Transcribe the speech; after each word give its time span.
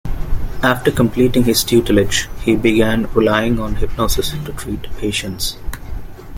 After 0.63 0.89
completing 0.89 1.43
his 1.43 1.63
tutelage, 1.63 2.27
he 2.41 2.55
began 2.55 3.03
relying 3.13 3.59
on 3.59 3.75
hypnosis 3.75 4.31
to 4.31 4.51
treat 4.53 4.85
patients. 4.97 5.57